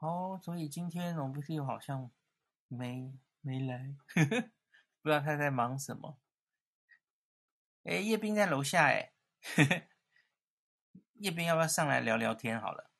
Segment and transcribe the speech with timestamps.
[0.00, 2.10] 哦，所以今天龙不是好像
[2.68, 3.12] 没
[3.42, 3.94] 没来，
[5.02, 6.18] 不知道他在忙什么。
[7.84, 9.12] 哎，叶斌在楼下哎，
[11.20, 12.58] 叶斌要不要上来聊聊天？
[12.60, 12.90] 好了，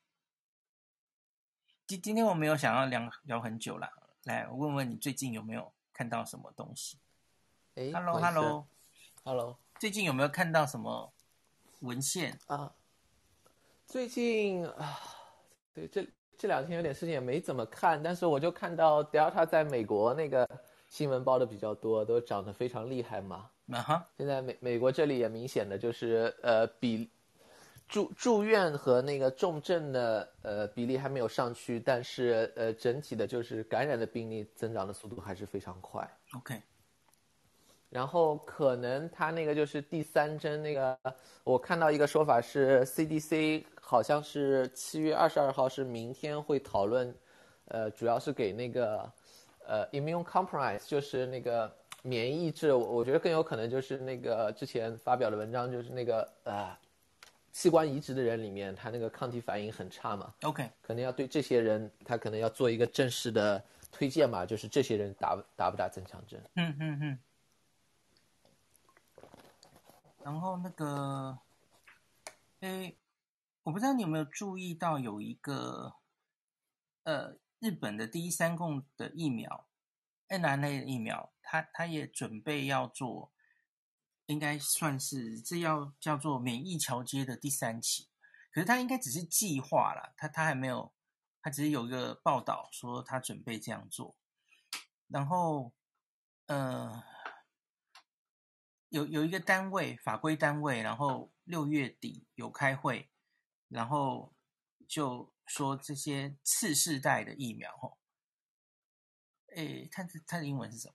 [1.87, 3.91] 今今天我没有想要聊聊很久了，
[4.25, 6.99] 来我问问你最近有没有看到什么东西？
[7.77, 8.69] 哎，Hello Hello
[9.25, 11.15] Hello，最近有没有看到什么
[11.81, 12.75] 文献啊？
[13.87, 15.01] 最近啊，
[15.73, 16.07] 对这。
[16.41, 20.49] 这两天有点事情也没怎么看，但是我就看到 Delta 在美国那个
[20.89, 23.51] 新闻报的比较多，都涨得非常厉害嘛。
[23.71, 24.07] 啊哈！
[24.17, 27.11] 现在美美国这里也明显的就是呃比
[27.87, 36.11] 住住院和那个重症的呃比例还没有上去，但是呃整体的就是感染的病例增长的速度还是非常快。
[36.39, 36.55] OK。
[37.91, 40.97] 然后可能他那个就是第三针那个，
[41.43, 47.13] 我看到一个说法是 CDC 好像是七月二十二号是明天会讨论，
[47.67, 49.13] 呃，主要是给那个
[49.67, 51.69] 呃 immune compromise 就是那个
[52.03, 56.71] 免疫抑制，我觉得更有可能就是那个之前发表的文章就是那个呃
[57.51, 60.33] 器官移植的人里面他那个抗体反应很差嘛。
[60.43, 63.61] OK，可能要对这些人他可能要做一个正式的
[63.91, 66.41] 推荐嘛，就是这些人打打不打增强针？
[66.55, 67.19] 嗯嗯嗯。
[70.23, 71.39] 然后那个，
[72.61, 72.99] 诶，
[73.63, 75.95] 我不知道你有没有注意到有一个，
[77.05, 79.67] 呃，日本的第一三共的疫苗
[80.29, 83.33] nrna 疫苗，它它也准备要做，
[84.27, 88.09] 应该算是这要叫做免疫桥接的第三期，
[88.53, 90.93] 可是它应该只是计划啦，它它还没有，
[91.41, 94.15] 它只是有一个报道说它准备这样做，
[95.09, 95.73] 然后，
[96.47, 97.10] 呃。
[98.91, 103.09] 有有一个单位，法规单位，然后六月底有开会，
[103.69, 104.35] 然后
[104.89, 107.99] 就说这些次世代的疫苗，吼，
[109.55, 110.95] 诶，它它的英文是什么？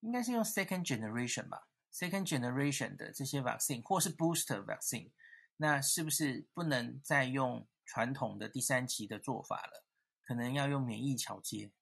[0.00, 5.12] 应该是用 second generation 吧，second generation 的这些 vaccine 或是 booster vaccine，
[5.58, 9.84] 那是不是不能再用传统的第三期的做法了？
[10.24, 11.72] 可能要用免疫桥接。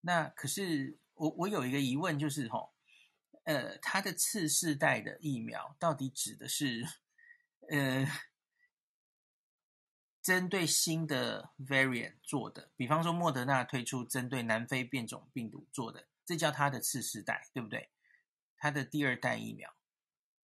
[0.00, 2.73] 那可是我我有一个疑问，就是吼。
[3.44, 6.86] 呃，它的次世代的疫苗到底指的是，
[7.68, 8.06] 呃，
[10.22, 17.90] 针对新的 variant 做的，比方说莫德纳推出针对南非变种病毒做的，这叫它的次世代，对不对？
[18.56, 19.74] 它的第二代疫苗，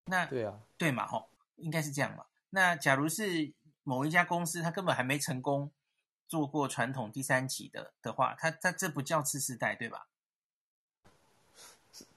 [0.04, 2.26] 那对啊，对嘛，吼，应该是这样嘛。
[2.50, 5.72] 那假如是某一家公司，它根本还没成功
[6.28, 10.06] 做过传统第三期的的话，它它这不叫次世代，对吧？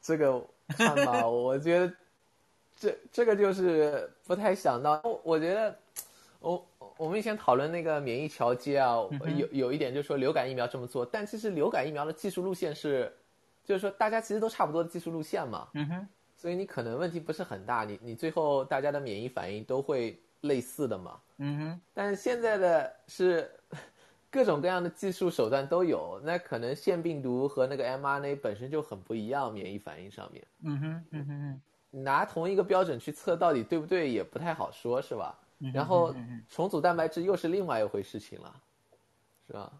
[0.01, 0.52] 这个。
[0.77, 1.93] 看吧，我觉得
[2.77, 5.01] 这这个就是不太想到。
[5.23, 5.77] 我觉得
[6.39, 6.65] 我
[6.97, 8.95] 我们以前讨论那个免疫调节啊，
[9.37, 13.11] 有有一点就是说流感疫苗这么做，但其实流感疫苗的技术路线是，
[13.65, 15.67] 就是说大家其实都差不多的技术路线嘛。
[15.73, 16.07] 嗯哼。
[16.35, 21.19] 所以你可能问题不是很大，你你最后大家的免疫反应都会类似的嘛。
[21.37, 21.81] 嗯哼。
[21.93, 23.51] 但是现在的是。
[24.33, 30.43] 各种各样的技术手段都有，那可能腺病毒和那个 mRNA 本身就很不一样，免疫反应上面。
[30.63, 35.37] 嗯哼，嗯哼，拿同一个标准去测到底对不对也不太好说，是吧？
[35.59, 36.15] 嗯、然后
[36.49, 38.55] 重组蛋白质又是另外一回事情了，
[39.45, 39.71] 是吧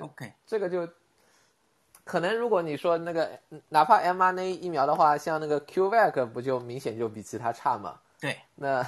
[0.00, 0.88] ？OK，这个就
[2.04, 3.38] 可能如果你说那个
[3.68, 8.00] 哪怕 mRNA 疫苗的话，像那个 CureVac 不就明显就比其他差吗？
[8.18, 8.82] 对，那。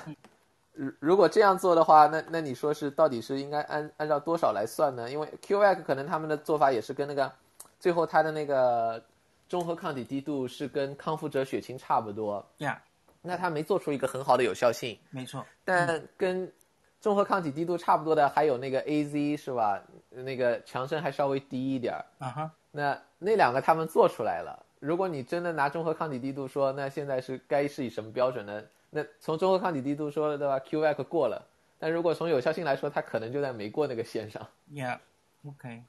[0.74, 5.10] 如如果这样做的话，那那你说是到底是应该按按照多少来算呢？
[5.10, 7.32] 因为 CureVac 可能他们的做法也是跟那个，
[7.78, 9.02] 最后他的那个
[9.48, 12.44] 中和抗体低度是跟康复者血清差不多。
[12.58, 12.90] 呀，Yeah.
[13.22, 14.98] 那他没做出一个很好的有效性。
[15.10, 15.46] 没错。
[15.64, 16.52] 但跟
[17.00, 19.80] 中和抗体低度差不多的还有那个 AZ 是吧？
[20.10, 22.04] 那个强生还稍微低一点儿。
[22.18, 22.50] 啊哈。
[22.72, 24.58] 那那两个他们做出来了。
[24.80, 28.60] 如果你真的拿中和抗体低度说，那现在是该是以什么标准呢？
[28.96, 31.44] 那从中和抗体滴度说了对吧？CureVac 过了，
[31.80, 34.46] 但如果从有效性来说，它可能就在没过那个线上。
[34.72, 35.82] Yeah，OK，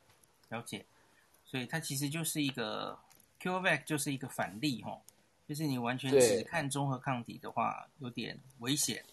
[0.49, 0.83] 了解。
[1.45, 2.97] 所以它其实就是一个
[3.39, 4.99] CureVac 就是一个反例哈，
[5.47, 9.03] 就是你完全只看中和抗体的话，有点危险。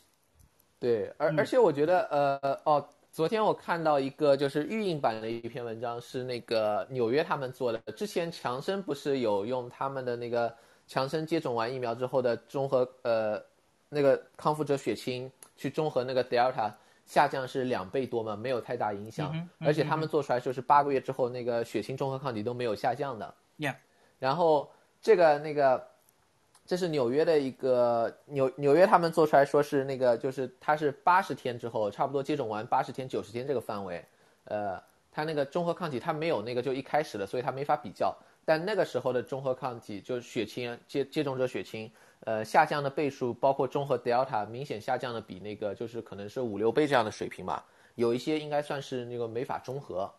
[0.80, 7.78] 对，而而且我觉得呃哦，昨天我看到一个就是预印版的一篇文章，是那个纽约他们做的。
[7.92, 10.56] 之前强生不是有用他们的那个
[10.88, 13.51] 强生接种完疫苗之后的中和呃。
[13.94, 16.72] 那个康复者血清去中和那个 Delta
[17.04, 23.34] 下降是两倍多嘛，没有太大影响，嗯嗯、而且他们做出来就是八个月之后那个血清中和抗体都没有下降的。
[23.58, 23.74] Yeah.
[24.18, 24.70] 然后
[25.02, 25.86] 这个那个，
[26.64, 34.02] 这是纽约的一个纽纽约他们做出来说是那个就是它是八十天之后差不多接种完八十天九十天这个范围，
[34.44, 38.16] 呃，它那个中和抗体它没有那个就一开始的，所以它没法比较。
[38.44, 41.88] 但那个时候的中和抗体就是血清接接种者血清，
[42.24, 47.64] 呃，下降的倍数包括中和 Delta 明显下降的比那个就是可能是五六倍这样的水平吧，
[47.94, 50.10] 有一些应该算是那个没法中和。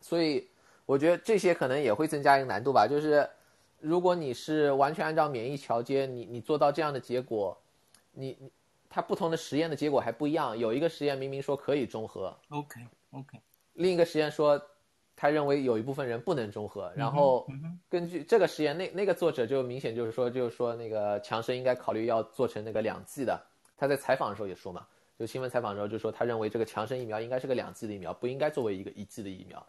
[0.00, 0.48] 所以
[0.86, 3.28] 我觉得这些可能也会增加一个难度吧，就是
[3.80, 7.56] 如果你是完全按照免疫桥接，你你做到这样的结果，
[8.12, 8.50] 你你。
[8.94, 12.78] 它不同的实验的结果还不一样，有一个实验明明说可以中和，OK
[13.12, 13.40] OK，
[13.72, 14.62] 另一个实验说
[15.14, 17.46] 他认为有一部分人不能中和，然后
[17.88, 23.40] 根据这个实验，那那个作者就明显就是说，就是说那个强生应该考虑要做成那个两剂的。
[23.76, 24.86] 他在采访的时候也说嘛，
[25.18, 29.64] 就新闻采访的时候就说他认为这个强生疫苗应该是个两剂的疫苗，不应该作为一个一剂的疫苗。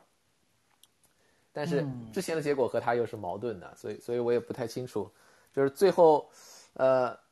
[1.52, 5.10] 但是之前的结果和他又是矛盾的，所以所以我也不太清楚，
[5.54, 6.30] 就是最后，
[6.74, 7.23] 呃。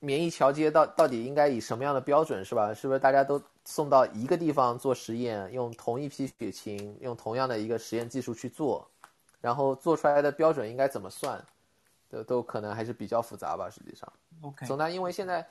[0.00, 2.74] 免疫桥接到到底应该以什么样的标准是吧？
[2.74, 8.86] 是不是大家都送到一个地方做实验，用同一批血清，用同样的一个实验技术去做，
[9.40, 11.42] 然后做出来的标准应该怎么算，
[12.08, 13.70] 都都可能还是比较复杂吧。
[13.70, 14.12] 实际上
[14.42, 14.66] ，OK。
[14.66, 15.46] 总的因为现在，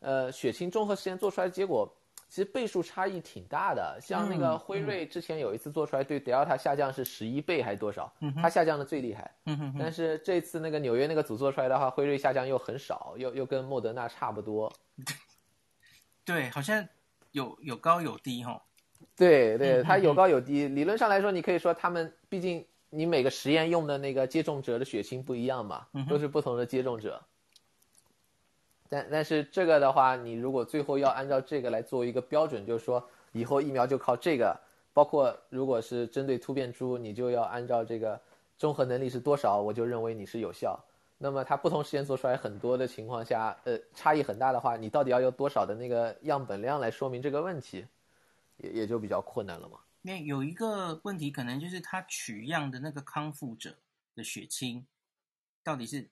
[0.00, 1.88] 呃，血清综合实验做出来的结果。
[2.28, 8.12] 其实倍数差异挺大的，像那个辉瑞之前有一次做出来对德尔塔下降是十一倍还是多少？
[8.20, 9.30] 嗯，它下降的最厉害。
[9.78, 14.70] 但是这次那个纽约那个组做出来的话，辉瑞下降又很少，又又跟莫德纳差不多。
[16.24, 16.86] 对，好像
[17.32, 18.62] 有有高有低哈。
[19.16, 20.68] 对对，它有高有低。
[20.68, 27.22] 理论上来说，你可以说他们毕竟你每个实验用的那个接种者的血清不一样嘛，都是不同的接种者。
[28.88, 34.58] 但但是这个的话，你如果最后要按照这个来做一个标准，就是说以后疫苗就靠这个，
[34.94, 38.18] 包括如果是针对突变株，你就要按照这个
[38.56, 40.78] 综合能力是多少，我就认为你是有效。
[41.18, 47.84] 那么它不同实验做出来很多的情况下，呃，差异很大的话，你到底要用多少的那个样本量来说明这个问题，
[48.56, 49.78] 也也就比较困难了嘛。
[50.00, 53.76] 那有一个问题，可能就是他取样的那个康复者
[54.14, 54.86] 的血清
[55.62, 56.08] 到底是。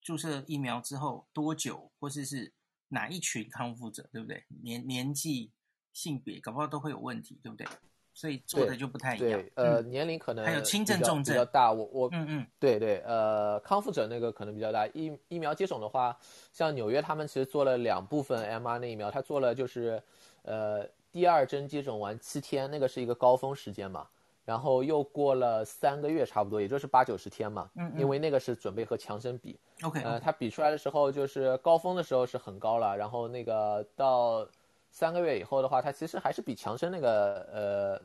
[0.00, 2.52] 注射疫苗之后多久，或者是，是
[2.88, 4.44] 哪一群康复者，对不对？
[4.62, 5.52] 年年纪、
[5.92, 7.66] 性别，搞不好都会有问题，对不对？
[8.12, 9.42] 所以做的就不太一样。
[9.54, 11.72] 呃，年龄可能还有轻症、重症比较大。
[11.72, 14.86] 我我嗯嗯，对对，呃，康复者那个可能比较大。
[14.88, 16.18] 疫疫苗接种的话，
[16.52, 20.02] 像纽约他们其实做了两部分 mRNA 疫苗，他做了就是，
[20.42, 24.08] 呃，第二针接种完七天，那个是一个高峰时间嘛。
[24.44, 27.70] 然后又过了三个月，差不多，也就是八九十天嘛。
[27.76, 28.00] 嗯，嗯。
[28.00, 29.58] 因为那个是准备和强生比。
[29.82, 30.02] OK。
[30.02, 34.48] 呃，他比出来的时候，就是高峰的时候是很高了，然后那个到
[34.90, 38.02] 三个月以后的话，它其实还是比强生那个呃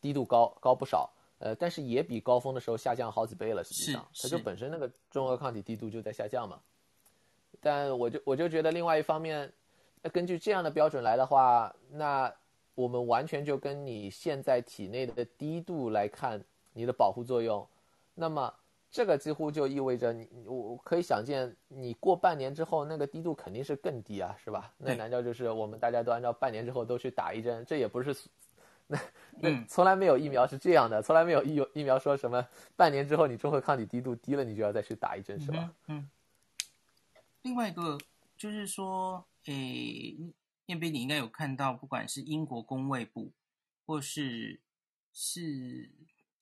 [0.00, 1.10] 低度高高不少。
[1.40, 3.64] 呃，但是也比高峰的时候下降好几倍了。
[3.64, 6.60] 实际上，它就本身那个中和抗体低度就在下降嘛。
[7.60, 9.52] 但我就我就觉得，另外一方面，
[10.12, 12.32] 根据这样的标准来的话，那。
[12.78, 16.40] 我们完全就跟你现在体内的低度来看
[16.72, 17.66] 你的保护作用，
[18.14, 18.54] 那么
[18.88, 24.72] 这个几乎就意味着你，我可以想见，你过半年之后那个低度肯定是更低啊，是吧？
[24.78, 27.64] 那难道就是我们大家都按照半年之后都去打一针？
[27.66, 28.14] 这也不是，
[28.86, 28.96] 那
[29.40, 32.46] 那从来没有疫苗是这样的，从来没有疫疫苗说什么
[32.76, 35.68] 半年之后你中和抗体低度低了，你就要再去打一针，是吧？
[35.88, 35.98] 嗯。
[35.98, 36.08] 嗯，
[37.42, 37.98] 另外一个
[38.36, 40.14] 就是说，诶。
[40.68, 43.32] 燕斌，你应该有看到，不管是英国工卫部，
[43.86, 44.60] 或是
[45.14, 45.90] 是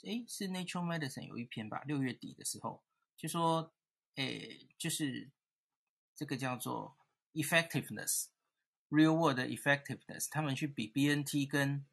[0.02, 2.82] 诶是 Nature Medicine 有一篇吧，六月底的时候
[3.16, 3.72] 就说，
[4.16, 5.30] 诶就是
[6.16, 6.98] 这个叫做
[7.34, 11.86] effectiveness，real world effectiveness，他们去比 BNT 跟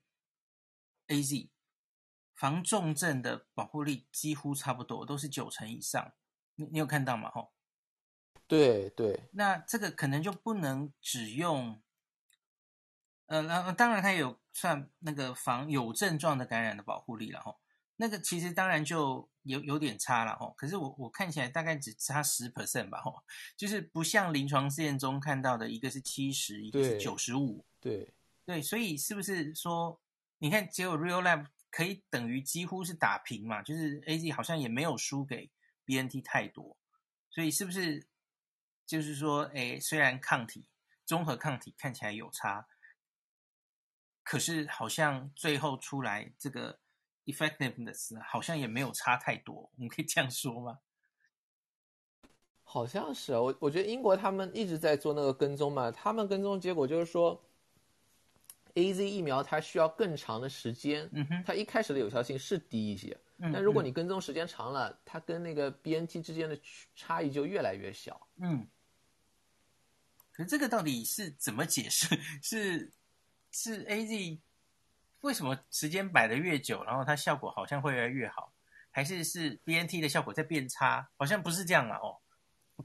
[1.09, 1.49] AZ
[2.33, 6.15] 防重症的保护力几乎差不多，都是九成以上。
[6.55, 7.29] 你你有看到吗？
[7.29, 7.53] 吼，
[8.47, 11.79] 对对，那这个可能就不能只用。
[13.33, 17.59] 呃，然后当然它有算那个防有症状的感染的保护力了吼，
[17.95, 23.23] 那个其实当然就有有点差了吼，可是我我看起来大概只差十 percent 吧吼，
[23.57, 28.13] 就是不像临床试验中看到的一个是七十，一个是九十五，对
[28.45, 29.99] 对，所以是不是说
[30.37, 35.49] 你看结果 Real Lab 可以等于几乎是打平嘛，就是 AZ 好像也没有输给
[35.85, 36.77] BNT 太多，
[37.31, 38.05] 所以是不是
[38.85, 40.67] 就是说，哎，虽然抗体
[41.03, 42.67] 综合抗体看起来有差。
[44.23, 46.79] 可是好像最后出来这个
[47.25, 50.79] effectiveness 好像也没有差太多，我们可以这样说吗？
[52.63, 57.39] 好像是啊，我我觉得英国他们一直在做那个跟踪嘛，他们跟踪结果就是说
[58.73, 61.07] ，AZ 疫苗它需要更长的时间，
[61.45, 66.57] 它一开始的有效性是低一些，嗯，但如果你跟踪时间长了，它跟那个 BNT 之间的
[66.95, 68.67] 差异就越来越小，嗯。
[70.31, 72.07] 可是这个到底是怎么解释？
[72.41, 72.91] 是？
[73.53, 74.39] 是 AZ
[75.21, 78.51] 为什么时间摆的越久，然后它效果好像会越来越好？
[78.91, 81.07] 还是是 BNT 的效果在变差？
[81.15, 82.17] 好像不是这样啊，哦。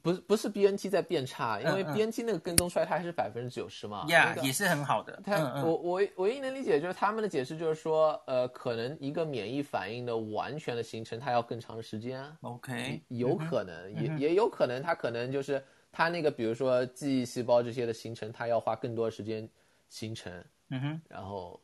[0.03, 5.19] 不是不是 BNT 在变差，因为 BNT 那个跟踪出来它还是百分之九十嘛，呀、也是很好的。
[5.25, 12.23] 它我我唯一能理解就是他们的解释就是说，呃，可能一个免疫反应的完全的形成，它要更长的时间。
[12.43, 19.49] OK，有可能，嗯、也也有可能，它可能就是它那个，比如说记忆细胞这些的形成，它要花更多的时间
[19.89, 20.31] 形成。
[20.69, 21.61] 嗯哼，然后。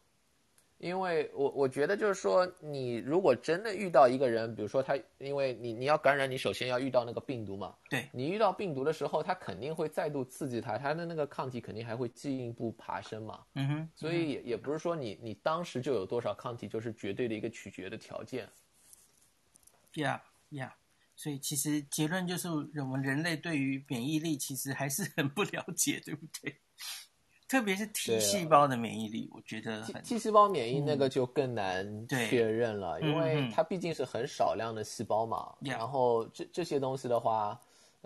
[0.78, 7.74] 因为我我觉得就是说，你如果真的遇到一个人，比如说他，因为你你要感染，你首先要遇到那个病毒嘛。
[7.88, 8.06] 对。
[8.12, 13.42] 你遇到病毒的时候，他肯定会再度刺激他，他的那个抗体肯定还会进一步爬升嘛。
[13.54, 13.88] 嗯哼。
[13.94, 18.46] 所以也也不是说你你当时就有多少抗体，就是绝对的一个取决的条件。
[19.94, 20.20] Yeah,
[20.50, 20.72] yeah.，
[21.16, 26.56] 所以其实结论就是，我们人类对于免疫力其实还是很不了解，对不对？
[27.54, 35.54] 特别是 T 细胞的免疫力，我觉得 T T 细胞免疫那个就更难确认了，嗯、因为它毕竟是很少量的细胞嘛。
[35.60, 37.56] 嗯、然后这这些东西的话，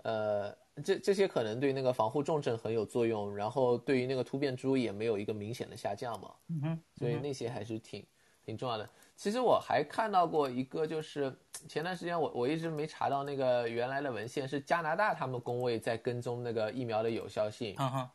[0.03, 6.29] 呃，这这些可能对那个防护重症很有作用，然后对于那个突变株也没有一个明显的下降嘛。
[6.49, 8.05] 嗯哼，所以那些还是挺
[8.45, 8.87] 挺重要的。
[9.15, 11.35] 其实我还看到过一个，就是
[11.67, 17.73] 前段时间我我一直没查到那个原来的文献，是加拿大他们工位在跟踪那个疫苗的有效性。
[17.79, 18.09] 嗯哼。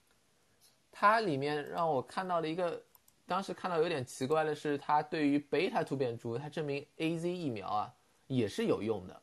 [0.97, 2.81] 它里面让我看到了一个，
[3.27, 7.93] 当时看到有点奇怪的是，它对于贝塔突变株，它证明 A Z 疫苗啊
[8.29, 9.23] 也是有用的，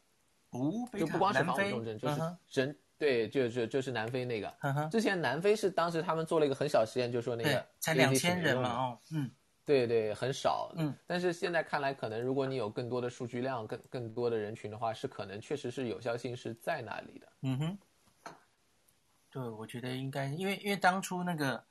[0.49, 9.31] 哦，就不光是防护重症，就是真、嗯、对，就就就是南非那个、嗯，之前南非是当时他们做了一个很小实验，就说那个才两千人嘛，哦，嗯，
[9.63, 17.77] 对对，很少，嗯，但是现在看来，可能如果你有更多的数据量，更更多的人群的话，是可能确实是有效性是在那里的，嗯哼。
[19.31, 21.65] 对，我觉得应该，因为因为当初那个，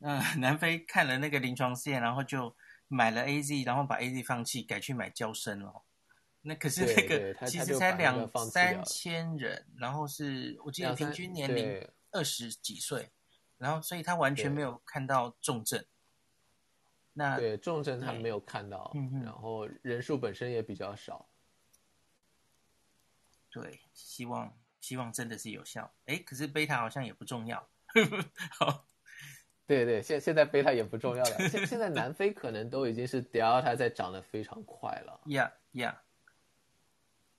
[0.00, 2.54] 嗯、呃， 南非看了那个临床试验，然后就
[2.88, 5.82] 买了 AZ，然后把 AZ 放弃，改去买娇生了。
[6.42, 13.10] 那可是那个其实才两三千人，然后是我记得平均年龄二十几岁，
[13.56, 15.84] 然后所以他完全没有看到重症。
[17.14, 18.92] 那对重症他没有看到，
[19.24, 21.28] 然后人数本身也比较少。
[23.50, 24.54] 对，希望。
[24.80, 27.68] 希望真的是有效，哎，可是贝塔好像也不重要。
[28.52, 28.86] 好，
[29.66, 31.36] 对对，现现在贝塔也不重要了。
[31.48, 35.20] 现现在南非可能都已经是 Delta 在长得非常快了。
[35.26, 36.02] 呀呀，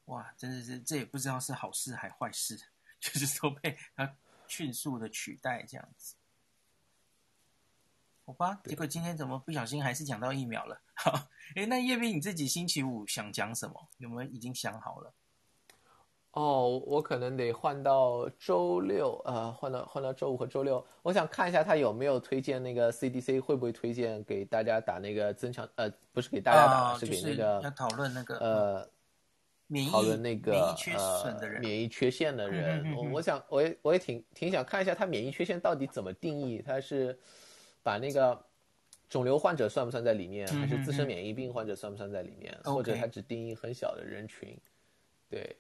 [0.06, 2.60] 哇，真的是这也不知道是好事还坏事，
[3.00, 4.16] 就是说被它
[4.48, 6.16] 迅速的取代这样子。
[8.24, 10.82] 好吧，结果今天怎么不小心还是讲到疫苗了？
[10.94, 13.90] 好，哎，那叶斌你自己星期五想讲什么？
[13.98, 15.14] 有没有已经想好了？
[16.34, 20.82] 哦，我可能得换到周六，呃，换到换到周五和周六。
[21.02, 28.90] 我想看一下他有没有推荐那个 CDC 会不会推荐给大家打那个增强，呃，不是给大家打，哦、是给那个、要讨论那个呃，
[29.68, 32.96] 免疫讨论那个免疫缺损的人，呃、免疫缺陷的人。
[32.96, 37.20] 我我想我也我也挺挺想看一下他免疫缺陷到底怎么定义，他是
[37.84, 38.42] 把那个
[39.10, 44.58] 肿瘤患者算不算在里面，还是自身免疫病患者算不算在里面，嗯、或者他只定义很小的人群，
[45.30, 45.54] 对。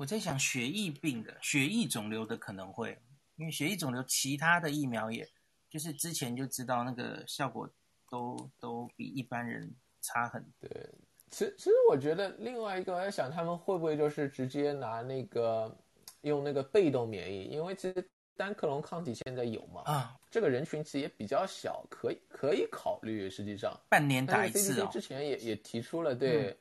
[0.00, 2.98] 我在想血液病的、血液肿瘤的可能会，
[3.36, 5.28] 因为血液肿瘤其他的疫苗也，
[5.68, 7.68] 就是之前就知道那个效果
[8.08, 10.66] 都都比一般人差很多。
[10.70, 10.90] 对，
[11.30, 15.78] 其实其实我觉得另外一个我在想，他们会不会就是直接拿那个
[16.22, 23.28] 用那个被动免疫，因为其实单克隆抗体现在有嘛，啊，这个人群其实也比较小，可以可以考虑。
[23.28, 24.88] 实际上半年打一次哦。
[24.90, 26.46] 之前也也提出了对。
[26.46, 26.56] 嗯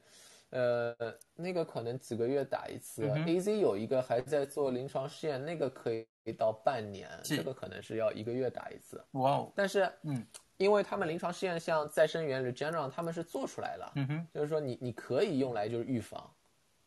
[0.51, 0.96] 呃，
[1.36, 3.06] 那个可能几个月打一次。
[3.06, 9.00] 嗯、AZ 有一个还在做临床试验，那个可以到半年，这个可能是要一个月打一次。
[9.12, 9.53] 哇哦！
[9.56, 10.25] 但是，嗯，
[10.58, 16.34] 因为他们临床试验像再生元 Regeneron 他们是做出来了，嗯哼，就是说你你可以用来就是预防，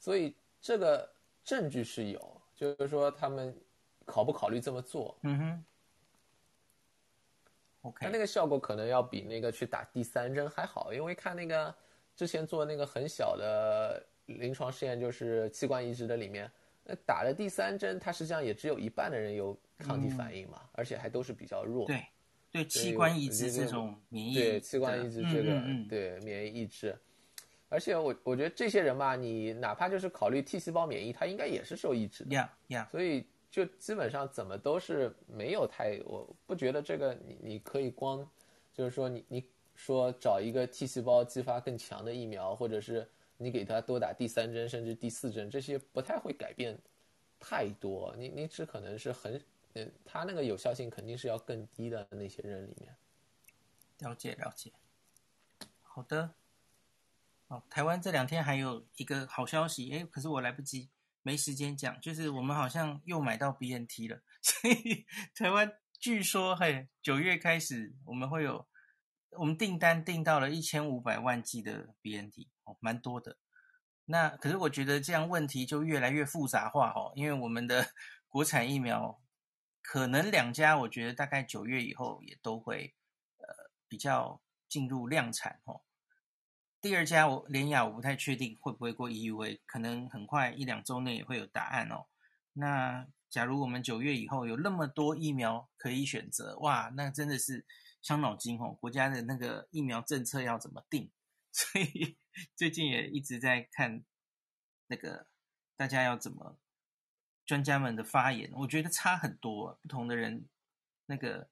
[0.00, 1.08] 所以这个
[1.44, 3.56] 证据是有，就是说他们
[4.04, 5.16] 考不考虑这么做？
[5.22, 5.64] 嗯哼。
[7.82, 11.72] OK，他那个效果可能要比那个去打第三针还好，因为看那个。
[12.22, 16.48] 之前做那个很小的临床试验，就是器官移植的里面，
[16.84, 21.84] 那打了第三针，它实际上也只有一半的人有抗体反应嘛，嗯、而且还都是比较弱。
[21.84, 22.06] 对，
[22.52, 26.96] 对，器官移植这种免疫，对器官移植这个，嗯嗯嗯对免疫抑制，
[27.68, 32.36] 而且我我觉得这些人吧，你哪怕就是考虑 T 细胞免疫，它应该也是受抑制的。
[32.36, 38.24] 呀呀，所以就基本上怎么都是没有太，我不觉得这个你你可以光，
[38.72, 39.44] 就是说你你。
[39.74, 46.78] 说找一个 T 细胞激发更强的疫苗，或者是你给他多打第三针甚至第四针，这些不太会改变
[47.38, 48.14] 太多。
[48.16, 49.42] 你你只可能是很，
[49.74, 52.94] 嗯，他那个有效性肯定是要更低的那些人里面。
[53.98, 54.72] 了解了解。
[55.82, 56.34] 好的。
[57.48, 60.88] 哦，台湾这两天还有一个好消息，诶，可是我来不及，
[61.22, 65.04] 没时间讲，就是我们好像又买到 BNT 了，所以
[65.36, 68.66] 台湾据说，嘿，九月开始我们会有，
[69.38, 73.38] 我们订单订到了一千五百万剂的 BNT，哦，蛮多的。
[74.04, 77.92] 那可是我觉得这样问题就越来越复杂化哦，因为我们的
[78.28, 79.20] 国产疫苗
[79.80, 82.94] 可能两家，我觉得大概九月以后也都会
[83.38, 85.82] 呃比较进入量产哦。
[86.80, 92.06] 第二家我联雅我不太确定会不会过 EUA，可能很快一两周内也会有答案哦。
[92.54, 97.64] 那假如我们九月以后有那么多疫苗可以选择，哇，那真的是
[98.02, 101.10] 伤脑筋哦，国家的那个疫苗政策要怎么定？
[101.52, 102.18] 所以。
[102.56, 104.04] 最近也一直在看
[104.86, 105.26] 那个
[105.76, 106.56] 大家要怎么
[107.44, 110.48] 专家们的发言，我觉得差很多，不同的人
[111.04, 111.50] 那个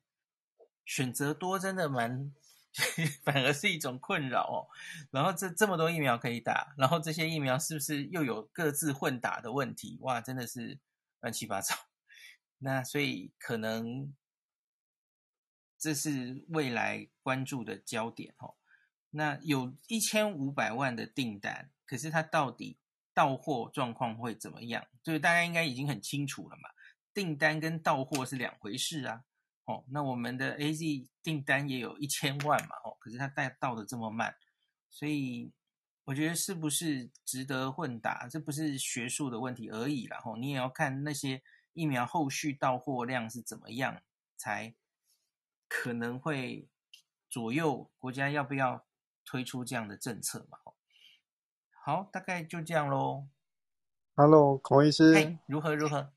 [0.86, 2.32] 选择多，真的蛮
[3.22, 4.72] 反而是一种困扰哦。
[5.10, 9.98] 然后这这么多疫苗可以打，然后这些疫苗是不是又有各自混打的问题？
[10.00, 10.78] 哇，真的是
[11.20, 11.74] 乱七八糟。
[12.56, 14.14] 那所以可能
[15.80, 18.54] 这是未来关注的焦点哦。
[19.10, 22.78] 那有一千五百万的订单，可是它到底
[23.12, 24.86] 到货状况会怎么样？
[25.02, 26.68] 就是大家应该已经很清楚了嘛。
[27.12, 29.24] 订单跟到货是两回事啊。
[29.64, 32.76] 哦，那我们的 AZ 订单也有一千万嘛。
[32.84, 34.36] 哦，可是它带到的这么慢，
[34.90, 35.50] 所以
[36.04, 38.28] 我觉得是不是值得混打？
[38.28, 40.20] 这不是学术的问题而已啦。
[40.24, 44.02] 哦，你也要看那些疫苗后续到货量是怎么样，
[44.36, 44.74] 才
[45.70, 46.68] 可能会
[47.30, 48.84] 左右国家要不要。
[49.22, 50.58] 推出这样的政策嘛？
[51.84, 53.26] 好，大概就这样喽。
[54.16, 56.10] Hello，孔医师，hey, 如何如何？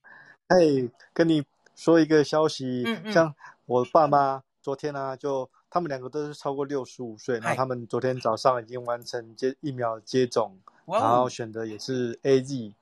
[0.47, 1.45] 哎，hey, 跟你
[1.75, 12.73] 说一个消息，嗯嗯，像我爸妈昨天呢、啊，就他们两个都是超过六十五岁，然后他们昨天早上已经完成接疫苗接种，然后选的也是 AZ，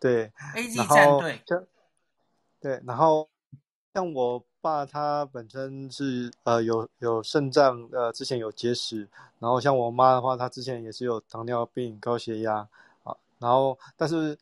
[0.00, 1.42] 对，AZ 战队，
[2.60, 3.28] 对，然后
[3.92, 4.42] 像我。
[4.66, 9.06] 爸他本身是呃有有肾脏呃之前有结石，
[9.38, 12.66] 然后像我妈的话，她之前也是有糖尿病、高血压
[13.04, 14.36] 啊，然后但是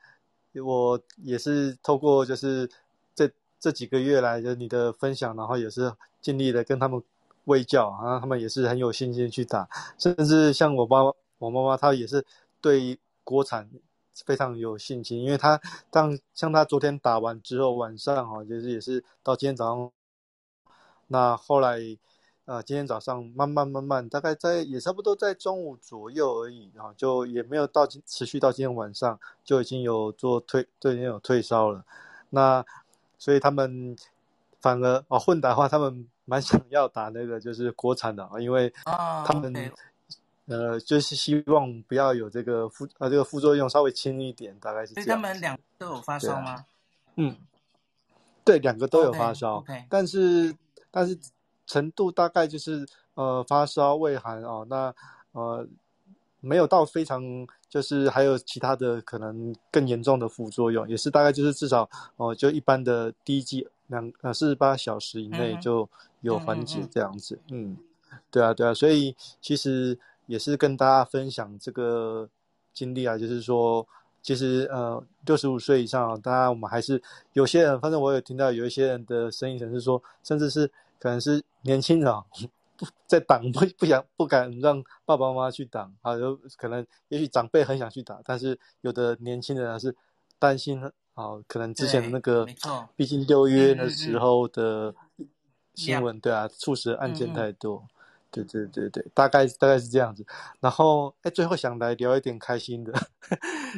[0.55, 2.67] 我也是透过就是
[3.15, 7.03] 这这几个月来的你的分享，然后也是尽力的跟他们
[7.45, 11.03] 喂教，然后他们也是很有信心去打，甚至像我爸
[11.37, 12.25] 我妈妈她也是
[12.63, 13.69] 对国产
[14.25, 15.61] 非常有信心，因为她
[15.91, 19.93] 当像她昨天打完之后晚上哈，就是也是到今天早上。
[21.07, 21.79] 那后来，
[22.47, 31.85] 呃，今天早上慢慢慢慢，大概在也差不多在中午左右而已啊，就也没有到持续到今天晚上就已经有做退，就已经有退烧了。
[32.31, 32.65] 那
[33.19, 33.97] 所以他们
[34.61, 39.73] 反而哦混打的话，他们蛮想要打那个就是国产的啊，因为他们、oh, okay.
[40.47, 45.07] 呃就是希望不要有这个副呃这个副作用稍微轻一点，大概是这样。
[45.07, 46.51] 所以他们两个都有发烧吗？
[46.51, 46.65] 啊、
[47.17, 47.37] 嗯，
[48.45, 49.87] 对，两个都有发烧，okay, okay.
[49.89, 50.55] 但是。
[50.95, 51.19] 但是
[51.67, 54.95] 程度大概就是呃发烧畏寒哦，那
[55.33, 55.67] 呃
[56.41, 57.21] 没有到非常
[57.69, 61.83] 就是还有其他的可能更严重的副作用，也是大概就是至少
[62.17, 65.89] 哦、呃、就一般的第一剂两呃四十八小时以内就
[66.21, 67.77] 有缓解这样子，嗯，嗯，嗯，
[68.13, 72.29] 嗯，对啊对啊，所以其实也是跟大家分享这个
[72.73, 73.85] 经历啊，就是说
[74.23, 77.03] 其实呃六十五岁以上，当然我们还是
[77.33, 80.71] 有些人，反正我有听到有一些人的声音，是说甚至是。
[80.99, 82.13] 可能是年轻人
[82.77, 89.95] 不 在挡，不不想不敢让爸爸妈妈去挡啊，有可能也许长辈很想去打，但是有的年轻人还是
[90.41, 90.83] 担心
[91.15, 92.45] 啊，可能之前的那个，
[92.97, 94.93] 毕竟六月的时候的
[95.75, 97.87] 新闻，对啊，猝死案件太多，
[98.33, 100.27] 对对对对，大概大概是这样子。
[100.59, 102.93] 然后哎，最后想来聊一点开心的，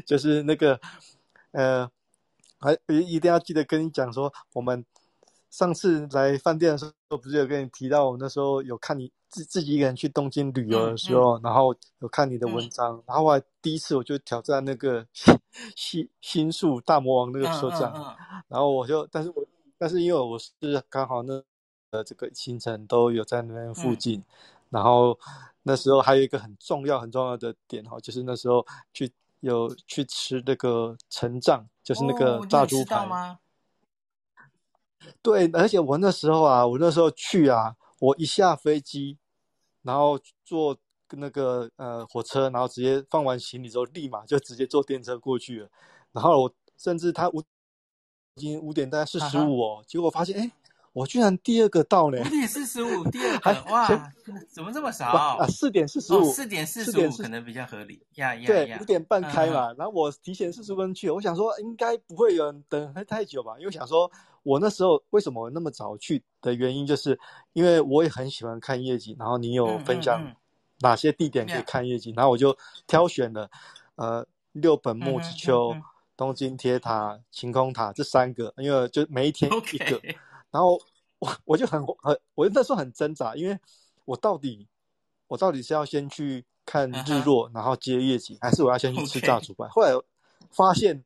[0.07, 0.81] 就是那个
[1.51, 1.91] 呃，
[2.59, 4.87] 还一定要记得跟你讲说我们。
[5.57, 11.41] 上次来饭店的时候，不是有跟你提到，我那时候有看你自自己一个人去东京旅游的时候，嗯。
[11.41, 15.07] 嗯、然后有看你的文章，嗯、然后我还第一次我就挑战那个
[15.75, 17.91] 新新宿大魔王那个车站，
[18.49, 19.43] 然后我就，但是我
[19.79, 20.53] 但是因为我是
[20.91, 21.43] 刚好那
[21.91, 24.25] 呃这个行程都有在那边附近，嗯、
[24.69, 25.19] 然后
[25.63, 33.07] 那时候还有一个很重要很重要的点哈，就是那时候去有去吃那个城藏，就是那个炸猪排。
[33.07, 33.39] 哦
[35.23, 39.19] 对，而且我那时候啊，我那时候去啊，我一下飞机，
[39.83, 40.77] 然后坐
[41.13, 45.69] 那个呃火车，然后直接放完行李之后，立马就直接坐电车过去了。
[46.13, 47.41] 然后我甚至他五
[48.35, 49.87] 已经五点大概四十五哦，uh.
[49.87, 50.51] 结果发现哎，
[50.93, 54.13] 我居然第二个到呢，五点四十五，第二 个哇，
[54.51, 55.47] 怎么这么少啊？
[55.47, 58.47] 四点四十五，四点四十五可能比较合理呀呀。
[58.47, 64.11] 对，五点半开嘛，然后我提前四十分去，我想说应该不会有人等太久吧，因为想说
[64.47, 67.19] 我那时候为什么那么早去的原因，就是
[67.53, 70.33] 因为我也很喜欢看夜景，然后你有分享
[70.79, 72.57] 哪些地点可以看夜景，然后我就
[72.87, 73.51] 挑选了
[73.97, 75.75] 呃六本木之丘、
[76.17, 80.01] 东京铁塔、晴空塔这三个，因为就每一天一个。
[80.53, 80.81] 然后
[81.19, 83.59] 我我就很很，我那时候很挣扎，因为
[84.05, 84.69] 我到底
[85.27, 87.55] 我到底是要先去看日落，uh -huh.
[87.57, 89.91] 然后接夜景，还是我要先去吃炸猪排.后来
[90.51, 91.03] 发现，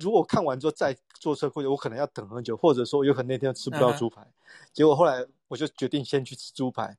[0.00, 4.20] 如果看完之后再坐车过去，我可能要等很久，或者说有可能那天吃不到猪排。
[4.22, 4.26] Uh.
[4.72, 6.96] 结果后来我就决定先去吃猪排。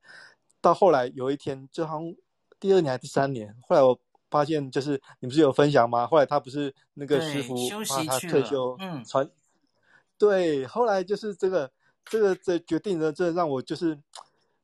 [0.61, 2.15] 到后来有一天，就好像
[2.59, 6.07] 第二年还是第三年，后来我发现，就是你不是有分享吗？
[6.07, 7.55] 后来他不是那个师傅
[8.29, 9.29] 退休，嗯，传。
[10.17, 11.69] 对，后来就是这个，
[12.05, 13.99] 这个这决定呢，这让我就是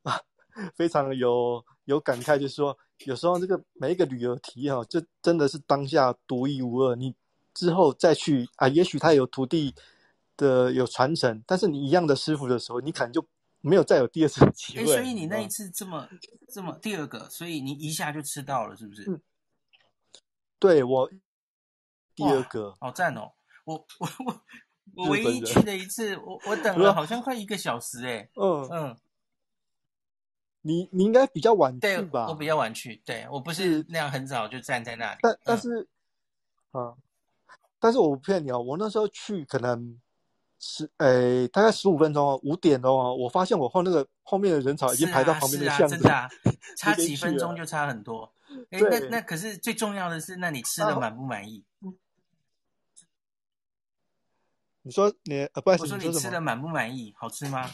[0.04, 0.20] 啊，
[0.74, 6.96] 非常有有感慨，就是说，有时候这个每一个旅游体验哦，就真的是当下独一无二。
[6.96, 7.14] 你
[7.60, 9.76] 之后再去啊，也许他有徒弟
[10.38, 13.26] 的有传承，但是你一样的师傅的时候，你可能就
[13.60, 14.86] 没有再有第二次机会。
[14.86, 16.08] 所以你那一次这么
[16.48, 19.04] 这么第二个，所以你一下就吃到了，是不是？
[19.10, 19.20] 嗯，
[20.58, 21.12] 对我
[22.16, 23.34] 第二个，好赞哦！
[23.66, 24.42] 我我我。
[24.96, 28.30] 我 唯一去的一次，我我等了好像快一个小时哎、欸。
[28.34, 28.98] 嗯嗯，
[30.62, 32.28] 你你应该比较晚去吧？
[32.28, 35.20] 我比较晚去，对，我不是那样很早就站在那里。
[35.22, 35.88] 但但是，
[36.74, 36.96] 嗯、啊，
[37.80, 40.00] 但是我不骗你哦，我那时候去可能
[40.60, 46.30] 十诶、欸、大概十五分钟哦，五点哦，我发现我后那个后面的人潮已经排到旁边的巷子，啊啊、真的、啊，
[46.78, 48.34] 差几分钟就差很多。
[48.72, 51.64] 哎、欸，那那可是最重要的是，那你吃的满不满意？
[51.82, 51.88] 啊
[54.82, 57.14] 你说你呃，不好意思，我说你吃的满不满意？
[57.18, 57.70] 好吃吗？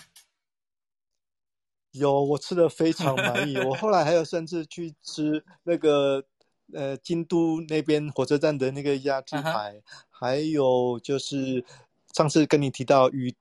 [1.91, 3.57] 有，我吃的非常满意。
[3.57, 6.25] 我后来还有甚至去吃那个
[6.73, 9.81] 呃京都那边火车站的那个鸭子排，uh.
[10.09, 11.63] 还有就是
[12.13, 13.33] 上次跟你提到雨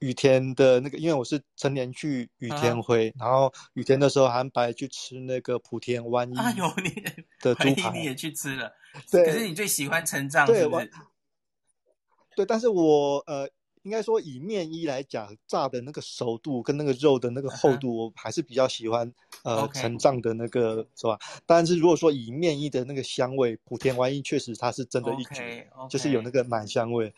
[0.00, 3.20] 雨田的那个，因为我是成年去雨田回，uh -huh.
[3.20, 6.34] 然后雨田的时候还白去吃那个莆田湾一
[7.40, 8.72] 的猪排，你也去吃了。
[9.10, 10.90] 对，可是你最喜欢成长是不是？
[12.34, 13.48] 对，但是我呃，
[13.86, 19.08] 应该说以面衣来讲，炸的那个熟度跟那个肉的那个厚度，我还是比较喜欢、
[19.44, 19.60] uh.
[19.60, 21.16] 呃成藏的那个是吧？
[21.46, 27.14] 但是如果说以面衣的那个香味，莆田万一确实它是真的一绝.就是有那个奶香味。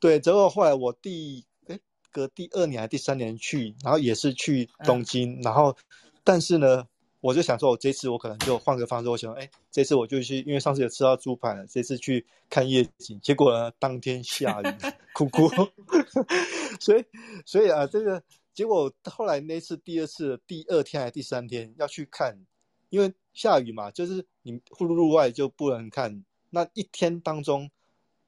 [0.00, 1.78] 对，之后后来我第哎
[2.10, 5.44] 隔第二年还是第三年去，然后也是去东京，uh.
[5.44, 5.76] 然后
[6.24, 6.84] 但是呢。
[7.20, 9.08] 我就想说，我这次我可能就换个方式。
[9.08, 13.18] 我想，哎，这次我就去，因为上次有吃到猪排了，这次去看夜景。
[13.20, 14.66] 结果呢，当天下雨，
[15.12, 15.48] 哭哭。
[16.78, 17.04] 所以，
[17.44, 18.22] 所以啊，这个
[18.54, 22.38] 结果后来那次第二次第二天还是第三天要去看，
[22.90, 26.24] 因为下雨嘛，就是你户入外就不能看。
[26.50, 27.70] 那一天当中，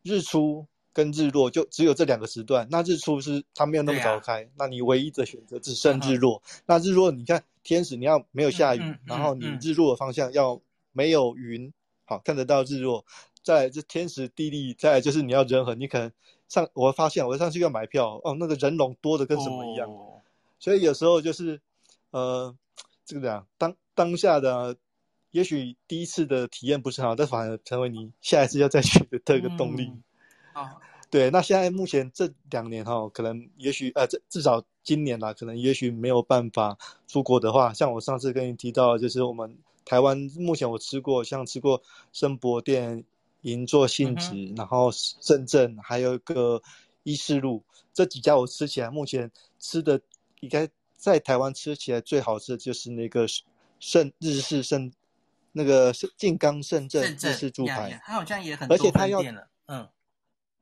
[0.03, 2.67] 日出跟日落就只有这两个时段。
[2.71, 6.43] 那日出是它没有那么早开，啊、那你唯一的选择只剩日落。
[6.45, 7.43] 嗯、那日落你看。
[7.63, 10.59] 天使，你要没有下雨，嗯嗯嗯、然后你日落的方向要
[10.93, 11.73] 没有云，嗯、
[12.07, 13.05] 好看得到日落。
[13.43, 15.75] 再来是天时地利，再来就是你要人和。
[15.75, 16.11] 你可能
[16.49, 19.91] 上，我发现我上去要买票哦，那个人龙多的跟什么一样。
[19.91, 20.23] 哦、
[20.59, 21.61] 所以有时候就是，
[22.13, 22.57] 呃，
[23.05, 24.79] 这个这样当当下的，
[25.31, 29.93] 也许第一次的体验不是很好，但反而成为你下一次要再去的这个动力。
[30.55, 30.69] 哦
[31.11, 41.83] 对，那现在目前这两年哈、哦，可能也许呃，这至少今年啦，可能也许没有办法出国的话，像我上次跟你提到，就是我们台湾目前我吃过，像吃过
[42.13, 43.03] 生博店、
[43.41, 46.63] 银座信子、嗯，然后深圳还有一个
[47.03, 50.01] 伊势路这几家，我吃起来目前吃的
[50.39, 53.27] 应该在台湾吃起来最好吃的就是那个
[53.81, 54.93] 盛日式盛
[55.51, 59.89] 那个是静冈盛政日式猪排，它好像也很多分店了，嗯。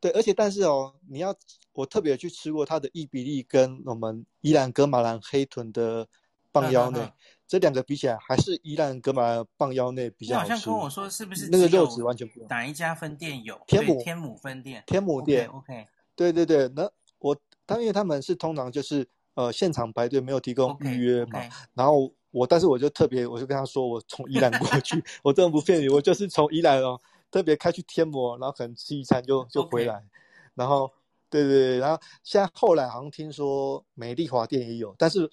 [0.01, 1.35] 对，而且但是哦，你要
[1.73, 6.07] 我特别去吃过它的伊比利跟我们宜兰噶玛兰黑豚的
[6.53, 7.13] 棒腰内，
[7.47, 10.49] 这两个比起来，还是宜兰噶玛兰棒腰内比较好吃。
[10.49, 12.49] 你好像跟我说是不是那个肉质完全不一样？
[12.49, 13.61] 哪一家分店有？
[13.67, 14.85] 天母天母分店。
[14.87, 15.49] 天母店。
[15.49, 15.87] OK, okay。
[16.15, 21.41] 对对对，那我他因为他们是通常就是呃现场排队，没有提供预约嘛。
[21.41, 21.53] Okay, okay.
[21.75, 27.01] 然后我但是我就特别我就跟他说，我从宜兰过去， 我真的不骗你，我就是从宜兰哦。
[27.31, 30.03] 特别开去天膜，然后可能吃一餐就就回来.
[30.55, 30.91] 然后
[31.31, 35.31] 对对对，然后现在后来好像听说美丽华店也有，但是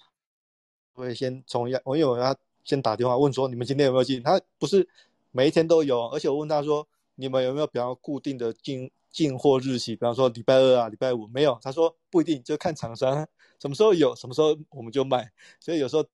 [0.94, 4.88] 我也先从一，我因为我要先打电话问说你们今天有没有进，他不是
[5.30, 13.26] 每一天都有，而且我问他说你们有没有比较固定的进进货日期，比方说礼拜二啊、礼拜五没有，他说不一定，就看厂商
[13.58, 15.32] 什么时候有，什么时候我们就卖。
[15.58, 16.04] 所以有时候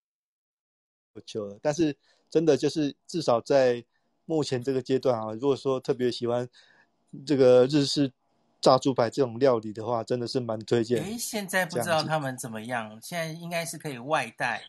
[1.13, 1.97] 不求了，但是
[2.31, 3.85] 真的就是至少在
[4.25, 6.49] 目前这个阶段啊，如果说特别喜欢
[7.27, 8.13] 这个日式
[8.61, 11.03] 炸猪排这种料理的话，真的是蛮推荐。
[11.03, 14.63] 诶，现在不知道他们怎么样，现在应该是可以外带。